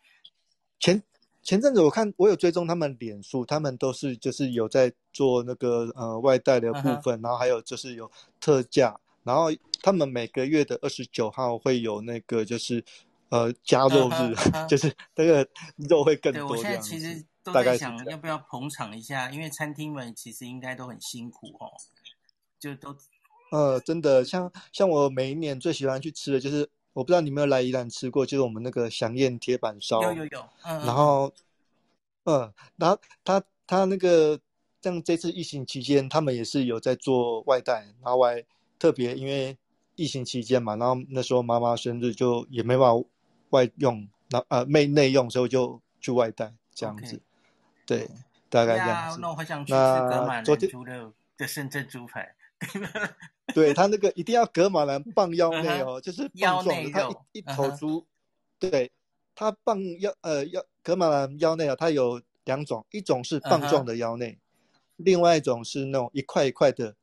[0.80, 1.02] 前
[1.44, 7.24] 前阵子我看我有追踪他们脸书，他们都是就是有在做那个呃外带的部分，uh -huh.
[7.24, 9.48] 然后还有就是有特价，然后
[9.82, 12.84] 他们每个月的二十九号会有那个就是
[13.30, 14.52] 呃加肉日，uh -huh.
[14.52, 14.68] Uh -huh.
[14.68, 16.48] 就是那个肉会更多。
[16.48, 21.72] 对，我现在其实都在想要不要捧场一下，因为餐厅们其实应该都很辛苦哦，
[22.60, 22.96] 就都
[23.52, 26.70] 呃真的像像我每一年最喜欢去吃的就是。
[26.94, 30.00] 我不知道你有没有来宜兰吃过，就是我们那个祥燕铁板烧。
[30.04, 30.78] 有有有，嗯。
[30.86, 31.34] 然后，
[32.26, 34.40] 嗯，然后他他那个
[34.80, 38.46] 像这次疫情期间，他们也是有在做外带，然后我还
[38.78, 39.58] 特别因为
[39.96, 43.04] 疫情期间嘛，然后那时候妈妈生日就也没办法
[43.50, 47.16] 外用，那呃没内用，所以我就去外带这样子。
[47.16, 47.22] Okay.
[47.86, 48.10] 对，
[48.50, 49.20] 大概这样子。
[49.20, 52.36] 那我好想去吃哥马兰猪肉的深圳猪排。
[53.54, 58.08] 对他那个一定要格马兰棒腰内哦，就是棒状的，他一一头猪，
[58.58, 58.90] 对，
[59.36, 64.40] 他棒腰呃腰格马兰腰内啊，它有两种，一种是棒状的腰内，
[64.96, 66.96] 另外一种是那种一块一块的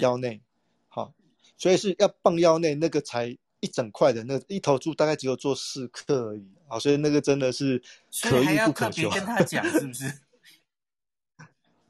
[0.00, 0.40] 腰内，
[0.86, 1.12] 好，
[1.56, 7.82] 所以是要棒腰内那个才一整块的，那一头猪大概只有做四克而已，好，所以那个真的是
[8.22, 9.10] 可遇不可求。
[9.10, 10.20] 跟他讲是不是？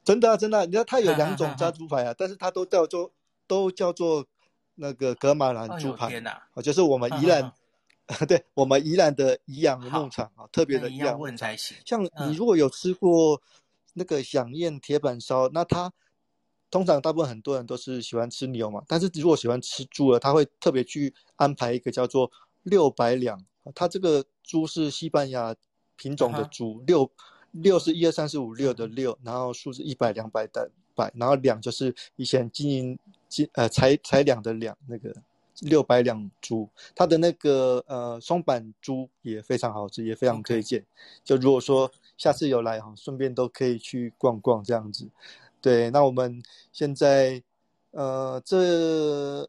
[0.09, 3.11] 真的啊，真的，你知道它有两 种炸猪排啊，但是它都叫做。
[3.49, 4.27] 都叫做
[4.75, 7.51] 那个格马兰猪排，啊、哦，就是我们宜兰，
[8.29, 11.57] 对我们宜兰的宜阳牧场啊，特别的宜阳牧场。
[11.83, 13.41] 像你如果有吃过
[13.95, 15.91] 那个响宴铁板烧，那它
[16.69, 23.43] 通常大部分很多人都是喜欢吃牛嘛，但是如果喜欢吃猪了，他会特别去安排一个叫做六百两，
[23.73, 25.55] 它这个猪是西班牙
[25.95, 27.09] 品种的猪，六
[27.51, 32.99] 六是一二三四五六的六，然后数字一百两百的百，然后两就是以前经营。
[33.53, 35.15] 呃，财财两的两那个
[35.59, 40.83] 六百两株，它的那个呃松板猪也非常好吃，也非常推荐。
[41.23, 45.07] 就如果说下次有来哈，顺便都可以去逛逛这样子。
[45.61, 46.41] 对，那我们
[46.73, 47.39] 现在
[47.91, 48.57] 呃这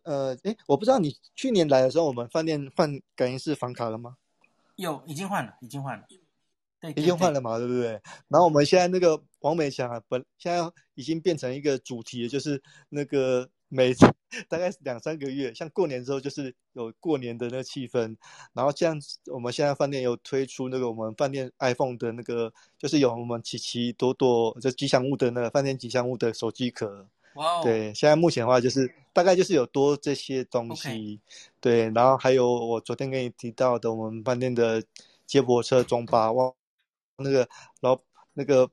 [0.03, 4.19] 呃诶，我不知道你去年来的时候，我们饭店换感应式房卡了吗？
[4.77, 6.05] 有，已经换了，已经换了。
[6.81, 7.90] 对，对，对，已经换了嘛，对不对？
[8.29, 10.61] 然后我们现在那个王美强啊，本现在
[10.95, 13.49] 已经变成一个主题，就是那个。
[13.73, 14.05] 每次
[14.49, 18.16] 大概两三个月，像过年之后就是有过年的那个气氛，
[18.53, 18.99] 然后这样
[19.33, 27.07] 我们现在饭店有推出那个我们饭店 iPhone 的那个，就是有我们奇奇朵朵就吉祥物的那个饭店吉祥物的手机壳。
[27.35, 27.62] 哇哦！
[27.62, 31.21] 对，现在目前的话就是大概就是有多这些东西.
[31.61, 34.83] 对，然后还有我昨天跟你提到的我们饭店的
[35.27, 36.53] 接驳车中巴哇，
[37.20, 37.48] 那个
[37.80, 37.98] 老
[38.33, 38.70] 那个。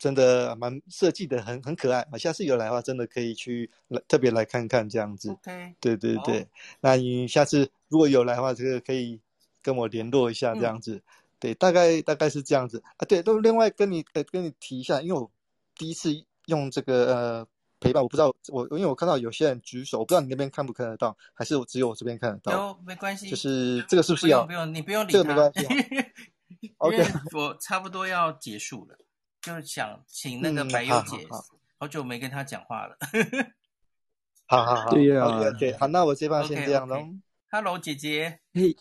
[0.00, 2.16] 真的蛮设计的很很可爱啊！
[2.16, 5.36] 下次有来的话，真的可以去来特别来看看这样子。
[5.80, 6.46] 对对对，
[6.78, 9.20] 那你下次如果有来的话，这个可以
[9.60, 10.94] 跟我联络一下这样子。
[10.94, 11.02] 嗯、
[11.40, 13.02] 对，大概大概是这样子啊。
[13.06, 15.28] 对，都另外跟你呃跟你提一下，因为我
[15.74, 16.14] 第一次
[16.46, 17.46] 用这个呃
[17.80, 22.52] 陪伴，我不知道我因为我看到有些人举手，我不知道你那边看不看得到，还是我只有我这边看得到？
[22.52, 25.66] 有没关系，就是这个是不是要不用，不用你不用理这个没关系。
[26.78, 28.98] OK，我差不多要结束了。
[29.40, 31.44] 就是想请那个白优姐、嗯好好好，
[31.80, 32.98] 好久没跟她讲话了。
[34.46, 36.96] 好好好，对呀、啊，对，好，那我这边先这样喽。
[36.96, 37.20] Okay, okay.
[37.50, 38.40] Hello，姐姐。
[38.52, 38.76] 嘿，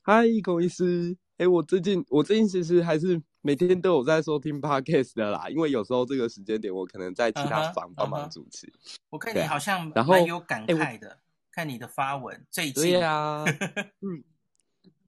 [0.00, 1.16] 嗨，狗医师。
[1.36, 8.66] 哎，我最近我最近其实还是每天都有在收听 Podcast 的啦，因为有时候这个时间点我可能在其他房帮忙主持。
[8.66, 8.96] Uh -huh, uh -huh.
[9.10, 11.18] 我看你好像蛮有感慨的，
[11.50, 12.92] 看你的发文最近。
[12.92, 13.44] 对啊，
[14.00, 14.24] 嗯。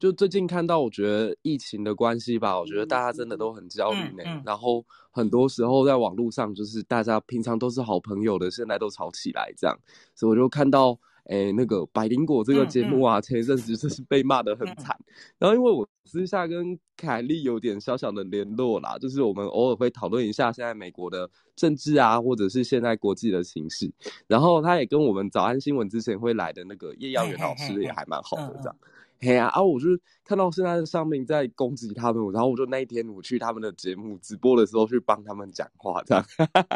[0.04, 4.42] 就最近看到，我觉得疫情的关系吧，我觉得大家真的都很焦虑呢、嗯嗯。
[4.44, 9.74] 然后很多时候在网络上，就是大家平常都是好朋友的，现在都吵起来这样。
[10.14, 10.90] 所以我就看到，
[11.24, 14.94] 哎、欸，那个百灵果这个节目啊，前一阵子就是被骂得很惨。
[15.38, 23.90] 然后因为我私下跟凯莉有点小小的联络啦，就是我们偶尔会讨论一下现在美国的政治啊，或者是现在国际的形势。
[24.26, 28.76] 然后他也跟我们早安新闻之前会来的那个叶耀元老师也还蛮好的这样。
[28.82, 28.90] 嘿
[29.38, 29.48] 啊！
[29.48, 29.86] 啊，我就
[30.24, 36.24] 看到现在上面在攻击他们，然后我就那一天我去他们的节目直播的时候去帮他们讲话，这样。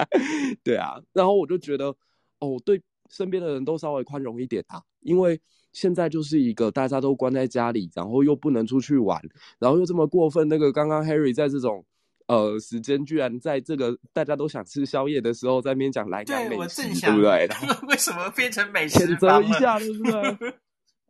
[0.65, 1.95] 对啊，然后我就觉得，
[2.41, 5.41] 哦，对身边的人都稍微宽容一点啊，因为
[5.73, 9.21] 现在就是一个大家都关在家里，然后又不能出去玩，
[9.59, 10.49] 然后又这么过分。
[10.49, 11.85] 那个刚刚 Harry 在这种
[12.27, 17.49] 呃时间，居然在这个大家都想吃宵夜的时候，在那边讲蓝洋美食，对不对？
[17.89, 19.17] 为什么变成美食？
[19.17, 20.55] 谴责一下，对不对？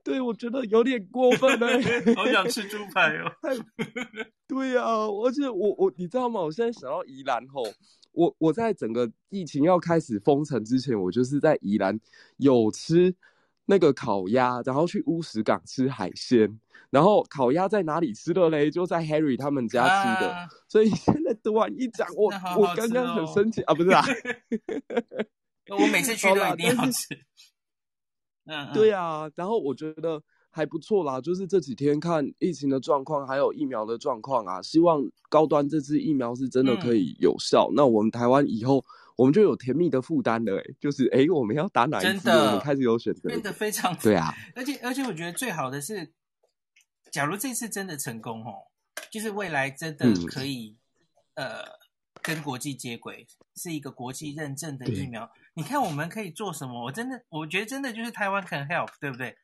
[0.09, 1.83] 对，我觉得有点过分嘞，
[2.17, 3.31] 好想吃猪排哦。
[4.47, 6.41] 对呀、啊，而且我我你知道吗？
[6.41, 7.63] 我现在想到宜兰吼，
[8.13, 12.01] 我我在整个疫情要开始封城之前，我就是在宜兰
[12.39, 13.15] 有吃
[13.67, 18.71] 那个烤鸭，然后去乌石港吃海鲜，然后烤鸭在哪里吃的嘞？
[18.71, 20.33] 就在 Harry 他们家吃的。
[20.33, 24.03] 啊、所以现在读完一讲，我我刚刚很生气啊，不是啊？
[25.79, 27.09] 我每次去都一定要吃。
[28.49, 37.69] 嗯，对啊，然后我觉得还不错啦，就是这几天看疫情的状况，还有疫苗的状况啊，希望高端这支疫苗是真的可以有效。
[37.71, 38.83] 嗯、那我们台湾以后
[39.17, 42.31] 我们就有甜蜜的负担了，哎，就是哎，我们要打哪一支？
[42.31, 44.33] 我们开始有选择，变得非常对啊。
[44.57, 46.11] 而且而且我觉得最好的是，
[47.13, 48.55] 假如这次真的成功哦，
[49.11, 50.75] 就是未来真的可以、
[51.35, 51.65] 嗯、呃
[52.29, 55.31] 跟国际接轨，是一个国际认证的疫苗。
[55.55, 56.85] 你看我们可以做什么？
[56.85, 59.35] 我真的，我觉得真的就是台湾 can help，对不对？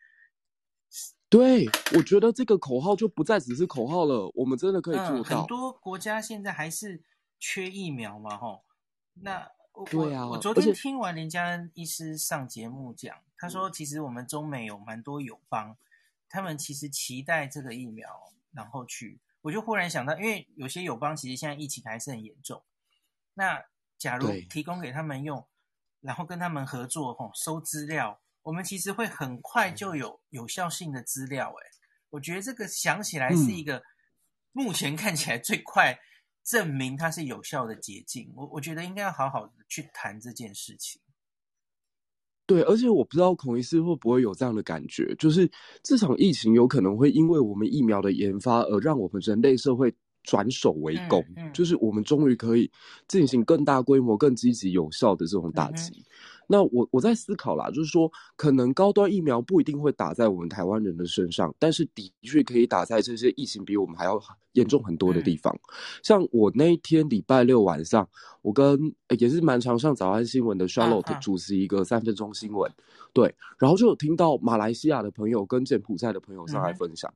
[1.30, 1.64] 对，
[1.96, 5.14] 我觉得这个口号就不再只是口号了，我们真的可以做到。
[5.14, 7.02] 嗯、很多国家现在还是
[7.40, 8.64] 缺疫苗嘛，吼。
[9.14, 15.78] 那我对啊，我昨天听完林家恩医师上节目讲，他说其实我们中美有蛮多友邦，
[16.28, 22.62] 他们其实期待这个疫苗，然后去，我就忽然想到，因为有些友邦其实现在疫情还是很严重，
[23.34, 23.62] 那
[23.98, 25.46] 假如提供给他们用。
[26.00, 31.64] 然后跟他们合作，吼，收资料，我们其实会很快就有有效性的资料，哎，
[32.10, 33.82] 我觉得这个想起来是一个
[34.52, 35.98] 目前看起来最快
[36.44, 41.00] 证明它是有效的捷径，我我觉得应该要好好的去谈这件事情。
[42.44, 45.50] 对，而且我不知道孔医师会不会有这样的感觉，就是
[45.82, 49.96] 这场疫情有可能会因为我们疫苗的研发而让我们人类社会。
[50.24, 52.68] 转守为攻，嗯嗯、就是我们终于可以
[53.06, 55.92] 进行更大规模、更积极、有效的这种打击。
[55.98, 56.04] 嗯、
[56.48, 64.20] 那我我在思考啦，就是说，可能高端疫苗不一定会打在我们台湾人的身上，但是的确可以打在这些疫情比我们还要
[64.52, 65.54] 严重很多的地方。
[65.54, 65.60] 嗯、
[66.02, 68.08] 像我那一天礼拜六晚上，
[68.40, 72.74] 我跟也是蛮常上早安新闻的 Charlotte 主持一个三分钟新闻，啊、
[73.12, 77.12] 对，然后就有听到马来西亚的朋友跟柬埔寨的朋友上来分享。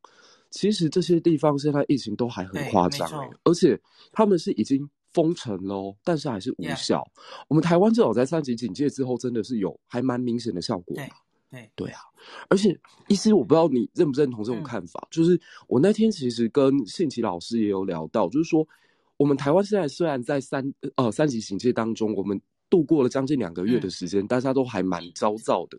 [0.49, 3.07] 嗯其实这些地方现在疫情都还很夸张，
[3.45, 3.79] 而且
[4.11, 7.01] 他们是已经封城了，但是还是无效。
[7.01, 7.45] Yeah.
[7.49, 10.97] 我们台湾至少在三级警戒之后，真的是有还蛮明显的效果。
[10.97, 11.07] 对
[11.51, 12.01] 对对啊！
[12.49, 12.75] 而且，
[13.09, 18.67] 医师，我不知道你认不认同这种看法，嗯、就是我那天其实跟信奇老师也有聊到，就是说
[19.19, 25.79] 我们台湾现在虽然在三呃三级警戒当中，我们度过了将近两个月的时间，嗯、大家都还蛮焦躁的，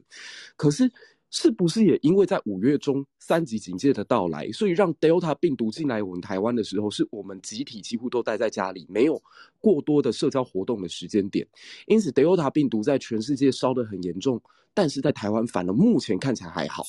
[0.55, 0.91] 可是。
[1.31, 9.21] 是不是也因为在五月中三级警戒的到来，所以让 Delta 病毒进来我们台湾的时候，是我们集体几乎都待在家里，没有
[9.59, 11.47] 过多的社交活动的时间点，
[11.85, 14.41] 因此 Delta 病毒在全世界烧得很严重，
[14.73, 16.83] 但是在台湾反而目前看起来还好，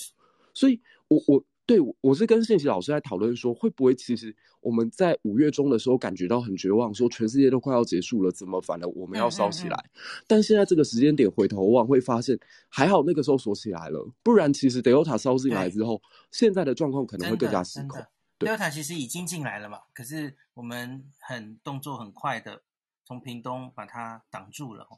[0.55, 1.45] 所以我我。
[1.71, 9.77] 对，我是跟信息老师在讨论说，会不会其实我们在五月中的时候感觉到很绝望，说全世界都快要结束了，怎么反而我们要烧起来？
[9.77, 12.37] 嗯嗯嗯，但现在这个时间点回头望，会发现
[12.69, 16.03] 还好那个时候锁起来了，不然其实 Delta 烧进来之后，
[16.33, 18.05] 现在的状况可能会更加失控。
[18.37, 22.63] 对，Delta 其实已经进来了嘛，可是我们很动作很快的
[23.05, 24.89] 从屏东把它挡住了，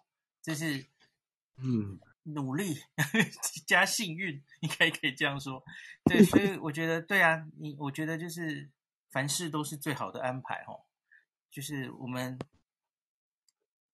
[0.40, 0.87] 这是
[1.62, 1.98] 嗯。
[2.24, 2.76] 努力
[3.66, 5.62] 加幸运，应该可以这样说。
[6.04, 8.70] 对，所以我觉得，对啊，你我觉得就是
[9.11, 10.85] 凡事都是最好的安排哦。
[11.50, 12.38] 就是我们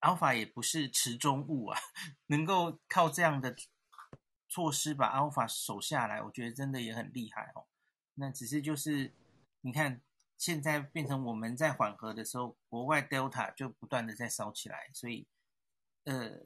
[0.00, 1.80] Alpha 也不是池中物啊，
[2.28, 3.56] 能够靠这样的
[4.48, 7.66] 措施把 Alpha 守下来，我觉得真的也很厉害哦。
[8.14, 9.14] 那只是就是
[9.62, 10.02] 你看，
[10.36, 15.26] 现在变成我们在缓和的时候，国外 Delta 就不断的在烧起来，所以
[16.04, 16.38] 呃。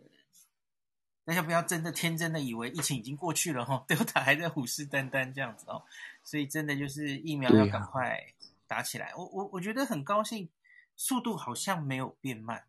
[1.24, 5.84] 大家不要真的天真的以为疫情已经过去了哈，Delta 还在虎视眈眈这样子哦，
[6.24, 8.18] 所以真的就是疫苗要赶快
[8.66, 9.06] 打起来。
[9.06, 10.48] 啊、我我我觉得很高兴，
[10.96, 12.64] 速度好像没有变慢，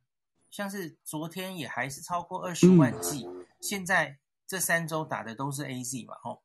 [0.52, 6.44] 像是昨天也还是超过二十万剂，嗯、现在这三周打的都是 AZ 嘛吼，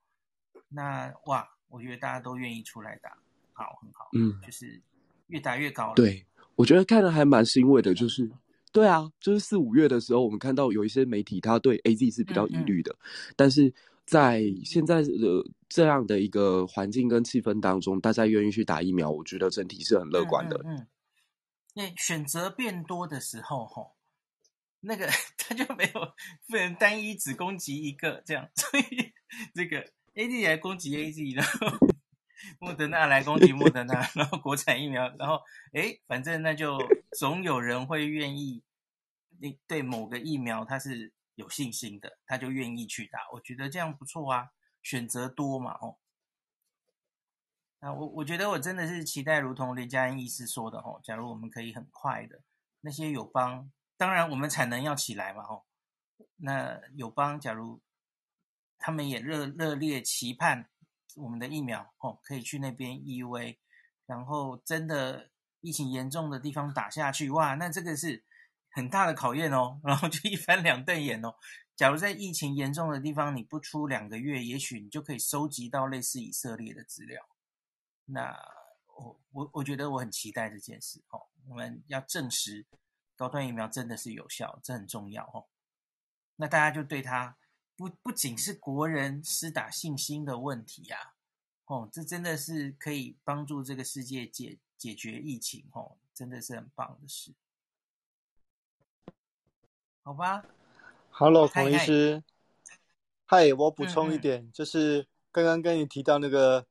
[0.71, 3.19] 那哇，我觉得大家都愿意出来打，
[3.52, 4.81] 好很好，嗯，就是
[5.27, 5.94] 越打越高了。
[5.94, 6.25] 对，
[6.56, 8.31] 我觉得看了还蛮欣慰的，就是。
[8.73, 12.94] 对啊，就是四五月的时候，我们看到有一些媒体，他对 AZ 是比较疑虑的，
[13.37, 13.73] 但是
[14.04, 20.60] 在现在的这样的一个环境跟气氛当中，大家愿意去打疫苗，我觉得整体是很乐观的。
[20.64, 20.87] 嗯，嗯，
[21.75, 23.92] 那选择变多的时候，吼，
[24.81, 25.08] 那个
[25.38, 26.12] 他就没有
[26.48, 29.12] 不能单一只攻击一个这样，所以
[29.54, 31.88] 这个 AZ 来攻击 AZ，然后
[32.59, 35.40] 莫德纳来攻击莫德纳，然后国产疫苗，然后
[35.73, 36.79] 哎，反正那就
[37.17, 38.63] 总有人会愿意，
[39.38, 43.21] 你对某个疫苗他是有信心的，他就愿意去打。
[43.33, 44.50] 我觉得这样不错啊，
[44.83, 45.96] 选择多嘛，哦。
[47.81, 52.42] 那我我觉得我真的是期待，如同雷佳音医师说的哦，假如我们可以很快的，
[52.81, 55.63] 那些友邦，当然我们产能要起来嘛，哦，
[56.38, 57.81] 那友邦假如
[58.81, 60.69] 他们也热热烈期盼
[61.19, 63.58] 我们的疫苗哦，可以去那边 EUA，
[64.06, 68.25] 然后真的疫情严重的地方打下去，哇，那这个是
[68.71, 71.35] 很大的考验哦，然后就一翻两瞪眼哦。
[71.77, 77.29] 假如在疫情严重的地方你不出两个月，也许你就可以收集到类似以色列的资料。
[78.06, 78.37] 那
[78.96, 82.66] 我我我觉得我很期待这件事哦，我们要证实
[83.16, 85.46] 高端疫苗真的是有效，这很重要哦。
[86.37, 87.37] 那大家就对它
[87.79, 91.12] 不不仅是国人施打信心的问题呀，
[91.66, 97.33] 哦，这真的是可以帮助这个世界解解决疫情哦，真的是很棒的事。
[100.02, 100.44] 好吧
[101.10, 102.24] ，Hello，孔医师，
[103.24, 106.66] 嗨，我补充一点，嗯嗯就是刚刚跟你提到那个。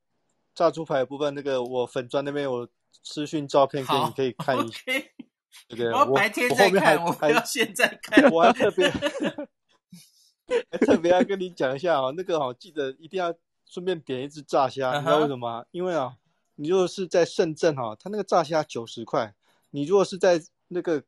[0.57, 2.67] 炸猪排的部分，那个我粉砖那边有
[3.03, 4.81] 私讯照片给你，可以看一下。
[5.67, 5.93] 对？
[5.93, 8.27] 我白天在看，我不要现在看。
[8.33, 8.99] 我还特别还
[10.85, 13.33] 特别要跟你讲一下哦，那个哦，记得一定要
[13.65, 15.65] 顺便点一只炸虾，你知道为什么吗？
[15.71, 16.17] 因为啊，
[16.55, 19.33] 你如果是在深圳哈，它那个炸虾九十块；
[19.71, 21.03] 你如果是在那个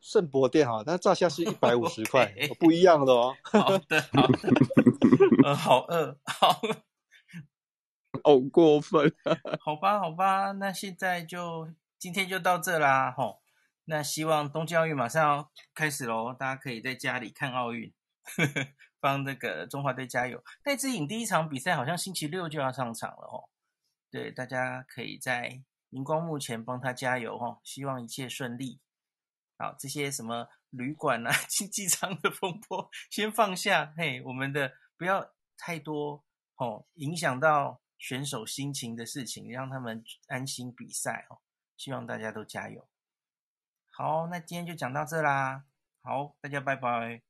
[0.00, 3.36] 圣博店哈，那炸虾是一百五十块， 不一样的哦。
[3.42, 4.48] 好的，好的。
[5.44, 6.60] 呃，好饿，好。
[8.24, 9.12] 好过分，
[9.60, 13.40] 好吧，好吧，那现在就今天就到这啦，吼。
[13.84, 17.92] 那希望东京奥运马上要开始喽，大家可以在家里看奥运，
[18.36, 18.68] 呵呵，
[19.00, 20.42] 帮那个中华队加油。
[20.62, 23.48] 戴志颖第一场比赛好像星期六就要上场了，吼。
[24.10, 28.80] 对，大家可以在荧光幕前帮他加油，哦，希望一切顺利。
[29.58, 36.24] 好，这些什么旅馆啊、 经济舱的风波先放下，嘿，我们的不要太多，
[36.56, 37.80] 哦，影响到。
[37.98, 41.40] 选手心情的事情，让他们安心比赛哦。
[41.78, 42.86] 希望大家都加油。
[43.90, 45.64] 好，那今天就讲到这啦。
[46.02, 47.25] 好，大家拜拜。